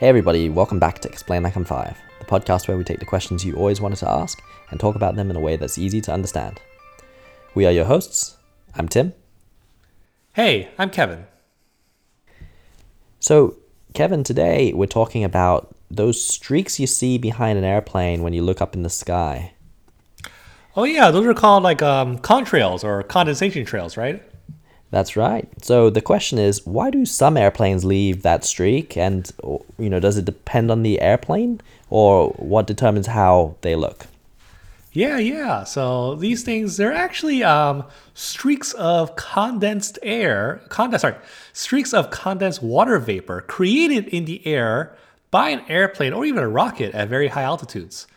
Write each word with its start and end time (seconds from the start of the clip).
Hey, 0.00 0.08
everybody, 0.08 0.48
welcome 0.48 0.78
back 0.78 1.00
to 1.00 1.10
Explain 1.10 1.42
Like 1.42 1.56
I'm 1.56 1.64
Five, 1.66 1.98
the 2.20 2.24
podcast 2.24 2.66
where 2.66 2.78
we 2.78 2.84
take 2.84 3.00
the 3.00 3.04
questions 3.04 3.44
you 3.44 3.54
always 3.56 3.82
wanted 3.82 3.98
to 3.98 4.08
ask 4.08 4.42
and 4.70 4.80
talk 4.80 4.96
about 4.96 5.14
them 5.14 5.28
in 5.28 5.36
a 5.36 5.40
way 5.40 5.56
that's 5.56 5.76
easy 5.76 6.00
to 6.00 6.10
understand. 6.10 6.58
We 7.54 7.66
are 7.66 7.70
your 7.70 7.84
hosts. 7.84 8.38
I'm 8.74 8.88
Tim. 8.88 9.12
Hey, 10.32 10.70
I'm 10.78 10.88
Kevin. 10.88 11.26
So, 13.18 13.56
Kevin, 13.92 14.24
today 14.24 14.72
we're 14.72 14.86
talking 14.86 15.22
about 15.22 15.76
those 15.90 16.24
streaks 16.24 16.80
you 16.80 16.86
see 16.86 17.18
behind 17.18 17.58
an 17.58 17.64
airplane 17.64 18.22
when 18.22 18.32
you 18.32 18.40
look 18.40 18.62
up 18.62 18.74
in 18.74 18.82
the 18.82 18.88
sky. 18.88 19.52
Oh 20.76 20.84
yeah, 20.84 21.10
those 21.10 21.26
are 21.26 21.34
called 21.34 21.62
like 21.62 21.82
um, 21.82 22.16
contrails 22.20 22.84
or 22.84 23.02
condensation 23.02 23.66
trails, 23.66 23.98
right? 23.98 24.22
That's 24.90 25.16
right. 25.16 25.48
So 25.62 25.88
the 25.88 26.00
question 26.00 26.38
is, 26.38 26.66
why 26.66 26.90
do 26.90 27.06
some 27.06 27.36
airplanes 27.36 27.84
leave 27.84 28.22
that 28.22 28.44
streak, 28.44 28.96
and 28.96 29.30
you 29.78 29.88
know, 29.88 30.00
does 30.00 30.18
it 30.18 30.24
depend 30.24 30.70
on 30.70 30.82
the 30.82 31.00
airplane, 31.00 31.60
or 31.88 32.30
what 32.30 32.66
determines 32.66 33.06
how 33.06 33.54
they 33.60 33.76
look? 33.76 34.06
Yeah, 34.92 35.18
yeah. 35.18 35.62
So 35.62 36.16
these 36.16 36.42
things, 36.42 36.76
they're 36.76 36.92
actually 36.92 37.44
um, 37.44 37.84
streaks 38.14 38.72
of 38.72 39.14
condensed 39.14 40.00
air, 40.02 40.62
condensed, 40.68 41.02
sorry, 41.02 41.14
streaks 41.52 41.94
of 41.94 42.10
condensed 42.10 42.60
water 42.60 42.98
vapor 42.98 43.42
created 43.42 44.08
in 44.08 44.24
the 44.24 44.44
air 44.44 44.96
by 45.30 45.50
an 45.50 45.62
airplane 45.68 46.12
or 46.12 46.24
even 46.24 46.42
a 46.42 46.48
rocket 46.48 46.92
at 46.92 47.08
very 47.08 47.28
high 47.28 47.42
altitudes. 47.44 48.08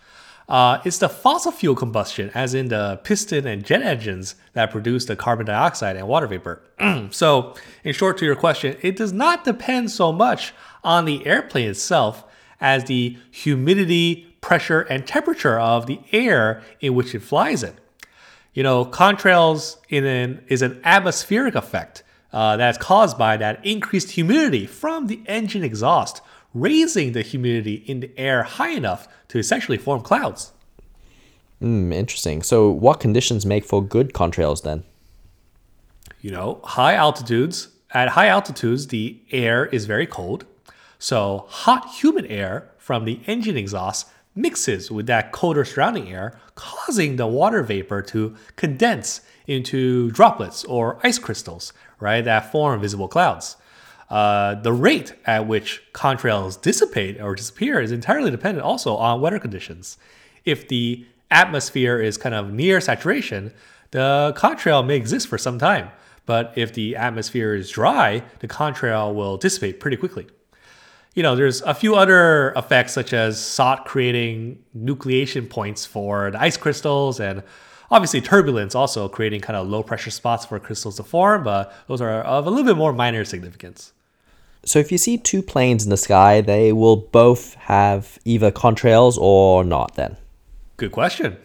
Uh, 0.50 0.80
it's 0.84 0.98
the 0.98 1.10
fossil 1.10 1.52
fuel 1.52 1.76
combustion, 1.76 2.30
as 2.34 2.54
in 2.54 2.68
the 2.68 3.00
piston 3.04 3.48
and 3.48 3.64
jet 3.64 3.82
engines, 3.82 4.36
that 4.54 4.72
produce 4.72 5.06
the 5.06 5.16
carbon 5.16 5.46
dioxide 5.46 5.96
and 5.96 6.08
water 6.08 6.28
vapor. 6.28 6.62
so, 7.12 7.56
in 7.84 7.94
short, 7.94 8.18
to 8.18 8.26
your 8.26 8.36
question, 8.36 8.78
it 8.82 8.96
does 8.96 9.14
not 9.14 9.46
depend 9.46 9.90
so 9.92 10.12
much 10.12 10.54
on 10.84 11.06
the 11.06 11.26
airplane 11.26 11.70
itself 11.70 12.26
as 12.60 12.86
the 12.86 13.18
humidity, 13.32 14.36
pressure, 14.42 14.82
and 14.82 15.08
temperature 15.08 15.60
of 15.60 15.86
the 15.86 16.00
air 16.12 16.62
in 16.82 16.94
which 16.94 17.16
it 17.16 17.22
flies 17.22 17.64
in. 17.64 17.74
You 18.54 18.64
know, 18.64 18.86
contrails 18.86 19.78
in 19.90 20.06
an, 20.06 20.44
is 20.48 20.62
an 20.62 20.80
atmospheric 20.84 21.56
effect 21.56 22.04
uh, 22.32 22.58
that's 22.58 22.78
caused 22.78 23.18
by 23.18 23.38
that 23.38 23.66
increased 23.66 24.12
humidity 24.12 24.66
from 24.66 25.08
the 25.08 25.22
engine 25.26 25.64
exhaust 25.64 26.22
raising 26.54 27.14
the 27.14 27.22
humidity 27.22 27.76
in 27.86 28.00
the 28.00 28.12
air 28.18 28.44
high 28.44 28.72
enough 28.72 29.08
to 29.30 29.40
essentially 29.40 29.78
form 29.78 30.02
clouds. 30.02 30.52
Hmm, 31.60 31.92
interesting. 31.94 32.44
So, 32.44 32.70
what 32.70 33.00
conditions 33.00 33.46
make 33.46 33.64
for 33.64 33.82
good 33.84 34.14
contrails 34.14 34.64
then? 34.64 34.84
You 36.22 36.32
know, 36.32 36.60
high 36.64 36.96
altitudes, 36.96 37.70
at 37.92 38.10
high 38.10 38.28
altitudes, 38.28 38.88
the 38.88 39.20
air 39.32 39.68
is 39.68 39.86
very 39.86 40.08
cold. 40.08 40.46
So, 41.00 41.46
hot, 41.48 41.90
humid 42.02 42.26
air 42.30 42.70
from 42.78 43.06
the 43.06 43.20
engine 43.28 43.58
exhaust 43.58 44.08
mixes 44.36 44.90
with 44.90 45.06
that 45.08 45.32
colder 45.32 45.64
surrounding 45.64 46.12
air, 46.12 46.40
causing 46.56 47.16
the 47.16 47.28
water 47.28 47.62
vapor 47.62 48.02
to 48.02 48.36
condense 48.56 49.22
into 49.48 50.10
droplets 50.12 50.64
or 50.66 51.00
ice 51.04 51.20
crystals, 51.20 51.72
right, 52.00 52.24
that 52.26 52.52
form 52.52 52.82
visible 52.82 53.08
clouds. 53.08 53.58
Uh, 54.10 54.56
the 54.56 54.74
rate 54.74 55.14
at 55.26 55.48
which 55.48 55.82
contrails 55.94 56.62
dissipate 56.62 57.20
or 57.22 57.36
disappear 57.36 57.80
is 57.80 57.92
entirely 57.92 58.30
dependent 58.30 58.66
also 58.66 58.96
on 58.96 59.22
weather 59.22 59.40
conditions. 59.40 59.98
If 60.46 60.68
the 60.68 61.06
atmosphere 61.32 62.00
is 62.00 62.18
kind 62.18 62.36
of 62.36 62.52
near 62.52 62.80
saturation, 62.80 63.54
the 63.92 64.34
contrail 64.36 64.86
may 64.86 64.96
exist 64.96 65.28
for 65.28 65.38
some 65.38 65.58
time. 65.58 65.90
But 66.26 66.54
if 66.56 66.74
the 66.74 66.96
atmosphere 66.96 67.54
is 67.54 67.70
dry, 67.70 68.24
the 68.40 68.48
contrail 68.48 69.14
will 69.14 69.38
dissipate 69.38 69.80
pretty 69.80 69.98
quickly. 69.98 70.28
You 71.16 71.22
know, 71.22 71.36
there's 71.36 71.62
a 71.62 71.74
few 71.74 71.96
other 71.96 72.54
effects 72.56 72.94
such 72.94 73.14
as 73.14 73.40
soot 73.40 73.86
creating 73.86 74.64
nucleation 74.76 75.50
points 75.50 75.86
for 75.86 76.32
the 76.32 76.42
ice 76.42 76.58
crystals 76.58 77.20
and 77.20 77.44
obviously 77.92 78.22
turbulence 78.22 78.76
also 78.76 79.08
creating 79.08 79.42
kind 79.42 79.58
of 79.58 79.68
low 79.68 79.84
pressure 79.84 80.12
spots 80.12 80.46
for 80.46 80.60
crystals 80.60 80.98
to 80.98 81.04
form, 81.04 81.44
but 81.44 81.74
those 81.88 82.02
are 82.02 82.22
of 82.22 82.48
a 82.48 82.50
little 82.50 82.66
bit 82.66 82.78
more 82.78 82.94
minor 82.94 83.24
significance. 83.24 83.94
So 84.66 84.80
if 84.80 84.92
you 84.92 84.98
see 84.98 85.18
two 85.18 85.42
planes 85.42 85.84
in 85.84 85.90
the 85.90 85.98
sky, 85.98 86.42
they 86.42 86.72
will 86.72 86.96
both 86.96 87.56
have 87.56 88.18
either 88.24 88.52
contrails 88.52 89.18
or 89.18 89.64
not 89.64 89.96
then? 89.96 90.16
Good 90.78 90.92
question. 90.92 91.38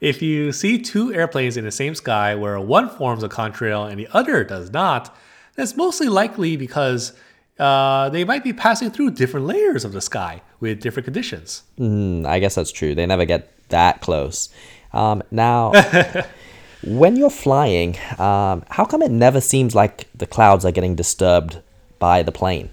If 0.00 0.20
you 0.20 0.52
see 0.52 0.78
two 0.78 1.12
airplanes 1.14 1.56
in 1.56 1.64
the 1.64 1.70
same 1.70 1.94
sky 1.94 2.34
where 2.34 2.60
one 2.60 2.90
forms 2.90 3.22
a 3.22 3.28
contrail 3.28 3.90
and 3.90 3.98
the 3.98 4.08
other 4.12 4.44
does 4.44 4.70
not, 4.70 5.16
that's 5.54 5.76
mostly 5.76 6.08
likely 6.08 6.56
because 6.56 7.14
uh, 7.58 8.10
they 8.10 8.24
might 8.24 8.44
be 8.44 8.52
passing 8.52 8.90
through 8.90 9.12
different 9.12 9.46
layers 9.46 9.84
of 9.84 9.92
the 9.92 10.00
sky 10.00 10.42
with 10.60 10.80
different 10.80 11.04
conditions. 11.04 11.62
Mm, 11.78 12.26
I 12.26 12.38
guess 12.38 12.54
that's 12.54 12.72
true. 12.72 12.94
They 12.94 13.06
never 13.06 13.24
get 13.24 13.50
that 13.70 14.00
close. 14.02 14.50
Um, 14.96 15.22
now, 15.30 15.72
when 16.84 17.16
you're 17.16 17.30
flying, 17.30 17.96
um, 18.18 18.64
how 18.70 18.84
come 18.84 19.02
it 19.02 19.10
never 19.10 19.40
seems 19.40 19.74
like 19.74 20.08
the 20.14 20.26
clouds 20.26 20.64
are 20.64 20.72
getting 20.72 20.94
disturbed 20.94 21.60
by 21.98 22.22
the 22.22 22.32
plane. 22.32 22.70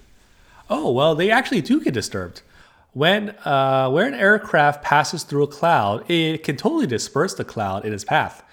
Oh, 0.69 0.91
well, 0.91 1.15
they 1.15 1.31
actually 1.31 1.61
do 1.61 1.81
get 1.81 1.93
disturbed. 1.93 2.41
When 2.93 3.29
uh, 3.43 3.89
where 3.89 4.07
an 4.07 4.13
aircraft 4.13 4.83
passes 4.83 5.23
through 5.23 5.43
a 5.43 5.47
cloud, 5.47 6.09
it 6.09 6.43
can 6.43 6.57
totally 6.57 6.87
disperse 6.87 7.33
the 7.33 7.43
cloud 7.43 7.85
in 7.85 7.93
its 7.93 8.03
path. 8.03 8.43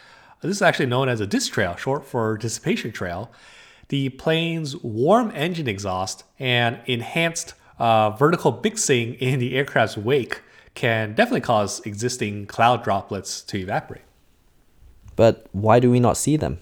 This 0.40 0.56
is 0.56 0.62
actually 0.62 0.86
known 0.86 1.08
as 1.08 1.20
a 1.20 1.26
distrail, 1.26 1.76
short 1.76 2.06
for 2.06 2.38
dissipation 2.38 2.92
trail. 2.92 3.30
The 3.88 4.08
plane's 4.10 4.76
warm 4.76 5.30
engine 5.34 5.68
exhaust 5.68 6.24
and 6.38 6.78
enhanced 6.86 7.54
uh, 7.78 8.10
vertical 8.10 8.58
mixing 8.62 9.14
in 9.14 9.38
the 9.38 9.56
aircraft's 9.56 9.98
wake 9.98 10.40
can 10.74 11.14
definitely 11.14 11.40
cause 11.40 11.80
existing 11.80 12.46
cloud 12.46 12.82
droplets 12.84 13.42
to 13.42 13.58
evaporate. 13.58 14.02
But 15.16 15.46
why 15.52 15.80
do 15.80 15.90
we 15.90 16.00
not 16.00 16.16
see 16.16 16.36
them? 16.36 16.58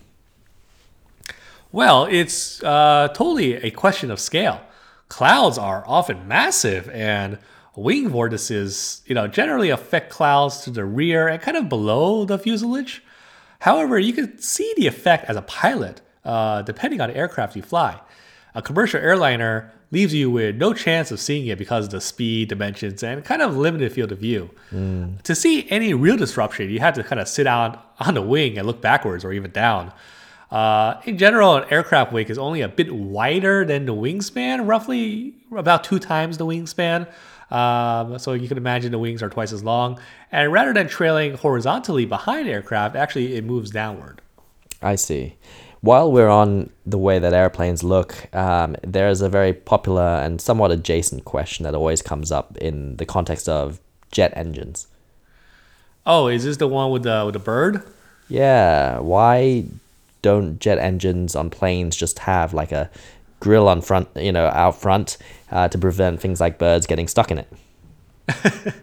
Well, 1.70 2.06
it's 2.06 2.62
uh, 2.62 3.08
totally 3.08 3.54
a 3.54 3.70
question 3.70 4.10
of 4.10 4.18
scale. 4.18 4.60
Clouds 5.08 5.58
are 5.58 5.84
often 5.86 6.26
massive, 6.26 6.88
and 6.90 7.38
wing 7.78 8.08
vortices, 8.08 9.02
you 9.06 9.14
know, 9.14 9.26
generally 9.26 9.70
affect 9.70 10.10
clouds 10.10 10.62
to 10.62 10.70
the 10.70 10.84
rear 10.84 11.28
and 11.28 11.40
kind 11.40 11.56
of 11.56 11.68
below 11.68 12.24
the 12.24 12.38
fuselage. 12.38 13.02
However, 13.60 13.98
you 13.98 14.12
can 14.12 14.38
see 14.38 14.72
the 14.76 14.86
effect 14.86 15.24
as 15.26 15.36
a 15.36 15.42
pilot, 15.42 16.00
uh, 16.24 16.62
depending 16.62 17.00
on 17.00 17.10
the 17.10 17.16
aircraft 17.16 17.56
you 17.56 17.62
fly. 17.62 18.00
A 18.54 18.62
commercial 18.62 19.00
airliner 19.00 19.72
leaves 19.90 20.12
you 20.12 20.30
with 20.30 20.56
no 20.56 20.74
chance 20.74 21.10
of 21.10 21.20
seeing 21.20 21.46
it 21.46 21.58
because 21.58 21.86
of 21.86 21.90
the 21.90 22.00
speed, 22.00 22.48
dimensions, 22.48 23.02
and 23.02 23.24
kind 23.24 23.40
of 23.40 23.56
limited 23.56 23.92
field 23.92 24.12
of 24.12 24.18
view. 24.18 24.50
Mm. 24.72 25.22
To 25.22 25.34
see 25.34 25.68
any 25.70 25.94
real 25.94 26.16
disruption, 26.16 26.68
you 26.70 26.80
have 26.80 26.94
to 26.94 27.04
kind 27.04 27.20
of 27.20 27.28
sit 27.28 27.46
out 27.46 27.94
on 28.00 28.14
the 28.14 28.22
wing 28.22 28.58
and 28.58 28.66
look 28.66 28.80
backwards 28.80 29.24
or 29.24 29.32
even 29.32 29.50
down. 29.50 29.92
Uh, 30.50 31.00
in 31.04 31.18
general, 31.18 31.56
an 31.56 31.64
aircraft 31.70 32.12
wake 32.12 32.30
is 32.30 32.38
only 32.38 32.62
a 32.62 32.68
bit 32.68 32.94
wider 32.94 33.64
than 33.64 33.84
the 33.84 33.94
wingspan, 33.94 34.66
roughly 34.66 35.34
about 35.54 35.84
two 35.84 35.98
times 35.98 36.38
the 36.38 36.46
wingspan. 36.46 37.06
Um, 37.50 38.18
so 38.18 38.32
you 38.34 38.48
can 38.48 38.56
imagine 38.56 38.92
the 38.92 38.98
wings 38.98 39.22
are 39.22 39.30
twice 39.30 39.52
as 39.52 39.64
long. 39.64 39.98
And 40.32 40.52
rather 40.52 40.72
than 40.72 40.88
trailing 40.88 41.34
horizontally 41.34 42.04
behind 42.04 42.48
aircraft, 42.48 42.96
actually 42.96 43.36
it 43.36 43.44
moves 43.44 43.70
downward. 43.70 44.20
I 44.82 44.96
see. 44.96 45.34
While 45.80 46.10
we're 46.10 46.28
on 46.28 46.70
the 46.84 46.98
way 46.98 47.18
that 47.18 47.32
airplanes 47.32 47.84
look, 47.84 48.34
um, 48.34 48.76
there's 48.82 49.20
a 49.20 49.28
very 49.28 49.52
popular 49.52 50.02
and 50.02 50.40
somewhat 50.40 50.72
adjacent 50.72 51.24
question 51.24 51.64
that 51.64 51.74
always 51.74 52.02
comes 52.02 52.32
up 52.32 52.56
in 52.58 52.96
the 52.96 53.06
context 53.06 53.48
of 53.48 53.80
jet 54.10 54.32
engines. 54.36 54.88
Oh, 56.04 56.26
is 56.26 56.44
this 56.44 56.56
the 56.56 56.66
one 56.66 56.90
with 56.90 57.04
the 57.04 57.22
with 57.24 57.34
the 57.34 57.38
bird? 57.38 57.82
Yeah. 58.28 58.98
Why 58.98 59.66
don't 60.22 60.58
jet 60.58 60.78
engines 60.78 61.36
on 61.36 61.50
planes 61.50 61.94
just 61.94 62.20
have 62.20 62.52
like 62.52 62.72
a 62.72 62.90
grill 63.40 63.68
on 63.68 63.80
front, 63.80 64.08
you 64.16 64.32
know, 64.32 64.46
out 64.46 64.80
front 64.80 65.16
uh, 65.52 65.68
to 65.68 65.78
prevent 65.78 66.20
things 66.20 66.40
like 66.40 66.58
birds 66.58 66.86
getting 66.86 67.06
stuck 67.06 67.30
in 67.30 67.38
it? 67.38 67.48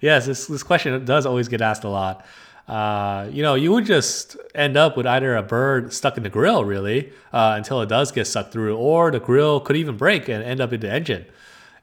yes, 0.00 0.26
this, 0.26 0.46
this 0.46 0.62
question 0.62 1.04
does 1.04 1.26
always 1.26 1.48
get 1.48 1.60
asked 1.60 1.84
a 1.84 1.88
lot. 1.88 2.24
Uh, 2.68 3.28
you 3.32 3.42
know, 3.42 3.54
you 3.54 3.72
would 3.72 3.84
just 3.84 4.36
end 4.54 4.76
up 4.76 4.96
with 4.96 5.06
either 5.06 5.36
a 5.36 5.42
bird 5.42 5.92
stuck 5.92 6.16
in 6.16 6.22
the 6.22 6.30
grill, 6.30 6.64
really, 6.64 7.12
uh, 7.32 7.54
until 7.56 7.80
it 7.82 7.88
does 7.88 8.12
get 8.12 8.26
sucked 8.26 8.52
through, 8.52 8.76
or 8.76 9.10
the 9.10 9.20
grill 9.20 9.60
could 9.60 9.76
even 9.76 9.96
break 9.96 10.28
and 10.28 10.42
end 10.44 10.60
up 10.60 10.72
in 10.72 10.80
the 10.80 10.90
engine. 10.90 11.26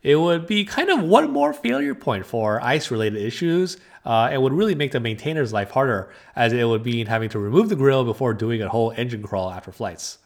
It 0.02 0.16
would 0.16 0.48
be 0.48 0.64
kind 0.64 0.90
of 0.90 1.04
one 1.04 1.32
more 1.32 1.52
failure 1.54 1.94
point 1.94 2.26
for 2.26 2.64
ice 2.64 2.90
related 2.90 3.22
issues 3.22 3.78
uh, 4.06 4.30
and 4.32 4.42
would 4.42 4.54
really 4.54 4.76
make 4.76 4.94
the 4.94 5.00
maintainer's 5.00 5.52
life 5.52 5.72
harder, 5.72 6.12
as 6.36 6.54
it 6.54 6.64
would 6.64 6.86
mean 6.86 7.08
having 7.08 7.30
to 7.30 7.40
remove 7.40 7.70
the 7.70 7.76
grill 7.76 8.06
before 8.06 8.34
doing 8.34 8.62
a 8.62 8.70
whole 8.70 8.92
engine 8.96 9.22
crawl 9.22 9.52
after 9.52 9.72
flights. 9.72 10.20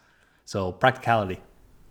So, 0.45 0.71
practicality. 0.71 1.41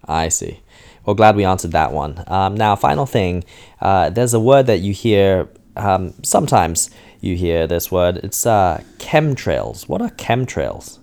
I 0.04 0.28
see. 0.28 0.60
Well, 1.04 1.14
glad 1.14 1.36
we 1.36 1.44
answered 1.44 1.72
that 1.72 1.92
one. 1.92 2.22
Um, 2.26 2.54
now, 2.54 2.76
final 2.76 3.06
thing 3.06 3.44
uh, 3.80 4.10
there's 4.10 4.34
a 4.34 4.40
word 4.40 4.66
that 4.66 4.78
you 4.78 4.92
hear 4.92 5.48
um, 5.76 6.14
sometimes 6.22 6.90
you 7.22 7.36
hear 7.36 7.68
this 7.68 7.90
word. 7.90 8.18
It's 8.18 8.44
uh, 8.44 8.82
chemtrails. 8.98 9.88
What 9.88 10.02
are 10.02 10.10
chemtrails? 10.10 10.98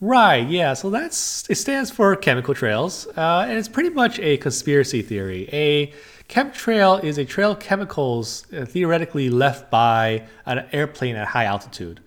Right, 0.00 0.48
yeah. 0.48 0.74
So 0.74 0.90
that's 0.90 1.48
it 1.48 1.54
stands 1.54 1.92
for 1.92 2.14
chemical 2.16 2.54
trails, 2.54 3.06
uh, 3.16 3.46
and 3.48 3.56
it's 3.56 3.68
pretty 3.68 3.90
much 3.90 4.18
a 4.18 4.36
conspiracy 4.38 5.00
theory. 5.00 5.48
A 5.52 5.92
chemtrail 6.28 7.02
is 7.04 7.18
a 7.18 7.24
trail 7.24 7.52
of 7.52 7.60
chemicals 7.60 8.52
uh, 8.52 8.64
theoretically 8.64 9.30
left 9.30 9.70
by 9.70 10.24
an 10.44 10.66
airplane 10.72 11.14
at 11.14 11.28
high 11.28 11.44
altitude. 11.44 12.00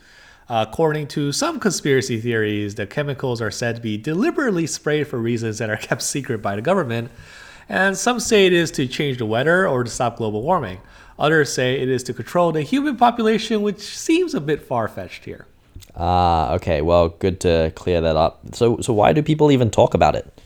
Uh, 0.50 0.66
according 0.68 1.08
to 1.08 1.32
some 1.32 1.58
conspiracy 1.58 2.20
theories, 2.20 2.76
the 2.76 2.86
chemicals 2.86 3.42
are 3.42 3.50
said 3.50 3.78
to 3.78 3.82
be 3.82 3.98
deliberately 3.98 4.68
sprayed 4.68 5.08
for 5.08 5.18
reasons 5.18 5.58
that 5.60 5.70
are 5.70 5.78
kept 5.88 6.02
secret 6.02 6.42
by 6.42 6.54
the 6.58 6.62
government, 6.62 7.10
and 7.70 7.98
some 7.98 8.20
say 8.20 8.46
it 8.46 8.52
is 8.52 8.72
to 8.72 8.88
change 8.88 9.20
the 9.20 9.26
weather 9.26 9.70
or 9.70 9.86
to 9.86 9.90
stop 9.90 10.18
global 10.18 10.42
warming. 10.42 10.82
Others 11.18 11.54
say 11.54 11.80
it 11.82 11.90
is 11.90 12.04
to 12.04 12.14
control 12.14 12.52
the 12.52 12.62
human 12.62 12.98
population, 12.98 13.62
which 13.62 13.80
seems 13.80 14.34
a 14.34 14.42
bit 14.42 14.62
far 14.62 14.88
fetched 14.88 15.26
here. 15.26 15.46
Ah, 15.96 16.54
okay. 16.54 16.82
Well, 16.82 17.10
good 17.10 17.40
to 17.42 17.72
clear 17.76 18.02
that 18.02 18.16
up. 18.16 18.42
So, 18.54 18.82
so 18.82 18.94
why 18.94 19.14
do 19.14 19.24
people 19.24 19.52
even 19.52 19.72
talk 19.72 19.94
about 19.94 20.16
it? 20.16 20.42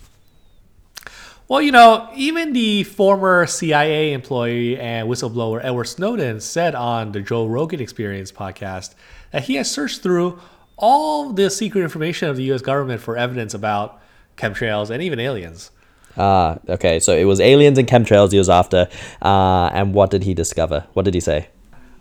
Well, 1.48 1.63
you 1.63 1.71
know, 1.71 2.07
even 2.16 2.54
the 2.54 2.83
former 2.83 3.48
CIA 3.48 4.13
employee 4.13 4.80
and 4.80 5.10
whistleblower 5.10 5.60
Edward 5.63 5.86
Snowden 5.86 6.39
said 6.42 6.75
on 6.75 7.12
the 7.12 7.21
Joe 7.21 7.48
Rogan 7.48 7.80
Experience 7.80 8.31
podcast 8.31 8.94
that 9.31 9.45
he 9.45 9.56
has 9.56 9.71
searched 9.71 10.04
through 10.04 10.39
all 10.77 11.33
the 11.33 11.50
secret 11.50 11.81
information 11.81 12.30
of 12.30 12.38
the 12.38 12.44
US 12.54 12.62
government 12.62 13.01
for 13.01 13.18
evidence 13.18 13.56
about 13.56 14.00
chemtrails 14.38 14.92
and 14.92 15.01
even 15.01 15.19
aliens. 15.19 15.71
Ah, 16.19 16.60
okay. 16.68 17.00
So 17.00 17.16
it 17.16 17.24
was 17.24 17.39
aliens 17.39 17.77
and 17.77 17.88
chemtrails 17.88 18.31
he 18.31 18.38
was 18.38 18.50
after. 18.50 18.89
Uh, 19.21 19.69
and 19.71 19.94
what 19.94 20.12
did 20.12 20.24
he 20.24 20.33
discover? 20.33 20.86
What 20.94 21.06
did 21.06 21.13
he 21.13 21.21
say? 21.21 21.48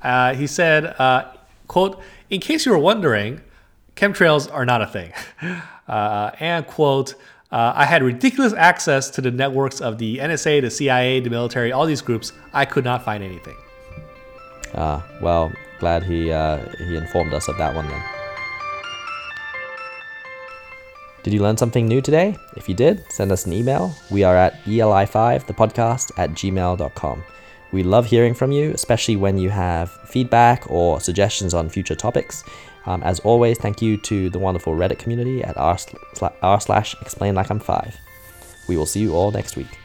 Uh, 0.03 0.35
he 0.35 0.47
said, 0.47 0.87
uh, 0.99 1.32
quote, 1.69 2.00
in 2.29 2.41
case 2.41 2.67
you 2.67 2.73
were 2.73 2.79
wondering, 2.79 3.41
chemtrails 3.94 4.53
are 4.53 4.67
not 4.67 4.82
a 4.82 4.87
thing. 4.87 5.12
Uh, 5.88 6.31
and 6.38 6.67
quote, 6.67 7.15
uh, 7.50 7.73
I 7.75 7.87
had 7.87 8.03
ridiculous 8.03 8.53
access 8.53 9.09
to 9.09 9.23
the 9.23 9.31
networks 9.31 9.81
of 9.81 9.97
the 9.97 10.19
NSA, 10.19 10.61
the 10.61 10.70
CIA, 10.70 11.20
the 11.20 11.31
military, 11.31 11.73
all 11.73 11.87
these 11.87 12.03
groups. 12.03 12.35
I 12.53 12.67
could 12.67 12.85
not 12.85 13.06
find 13.06 13.25
anything. 13.25 13.56
Ah, 14.75 15.03
well, 15.23 15.50
glad 15.79 16.03
he 16.03 16.31
uh, 16.31 16.59
he 16.76 16.94
informed 16.94 17.32
us 17.32 17.49
of 17.49 17.56
that 17.56 17.75
one 17.75 17.88
then. 17.88 18.18
Did 21.23 21.35
you 21.35 21.43
learn 21.43 21.56
something 21.56 21.87
new 21.87 22.00
today? 22.00 22.37
If 22.56 22.69
you 22.69 22.75
did, 22.75 23.05
send 23.11 23.32
us 23.32 23.47
an 23.47 23.53
email. 23.53 23.94
We 24.11 24.23
are 24.23 24.37
at 24.37 24.62
eli5, 24.65 25.47
the 25.47 25.53
podcast, 25.53 26.12
at 26.17 26.31
gmail.com. 26.31 27.25
We 27.73 27.82
love 27.82 28.06
hearing 28.06 28.35
from 28.35 28.50
you, 28.50 28.70
especially 28.70 29.17
when 29.17 29.37
you 29.37 29.50
have 29.50 29.91
feedback 30.09 30.70
or 30.70 31.00
suggestions 31.00 31.55
on 31.55 31.69
future 31.69 31.94
topics. 31.94 32.44
Um, 32.87 33.03
as 33.03 33.20
always, 33.20 33.59
thank 33.59 33.82
you 33.82 33.99
to 33.99 34.31
the 34.31 34.38
wonderful 34.38 34.75
Reddit 34.75 34.99
community 34.99 35.44
at 35.44 35.56
r, 35.59 35.76
r 36.43 36.61
slash 36.61 36.94
explain 37.03 37.35
like 37.35 37.50
I'm 37.50 37.61
five. 37.61 37.97
We 38.69 38.76
will 38.76 38.87
see 38.87 39.00
you 39.00 39.15
all 39.15 39.31
next 39.31 39.56
week. 39.56 39.79